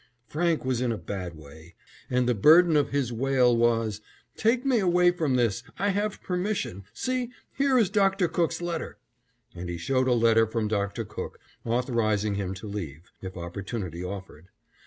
Franke 0.25 0.65
was 0.65 0.81
in 0.81 0.91
a 0.91 0.97
bad 0.97 1.37
way, 1.37 1.75
and 2.09 2.27
the 2.27 2.33
burden 2.33 2.75
of 2.75 2.89
his 2.89 3.13
wail 3.13 3.55
was, 3.55 4.01
"Take 4.35 4.65
me 4.65 4.79
away 4.79 5.11
from 5.11 5.35
this, 5.35 5.61
I 5.77 5.89
have 5.89 6.23
permission, 6.23 6.85
see, 6.91 7.29
here 7.55 7.77
is 7.77 7.91
Dr. 7.91 8.27
Cook's 8.27 8.63
letter," 8.63 8.97
and 9.53 9.69
he 9.69 9.77
showed 9.77 10.07
a 10.07 10.13
letter 10.13 10.47
from 10.47 10.67
Dr. 10.67 11.05
Cook, 11.05 11.37
authorizing 11.65 12.33
him 12.33 12.55
to 12.55 12.67
leave, 12.67 13.11
if 13.21 13.37
opportunity 13.37 14.03
offered. 14.03 14.47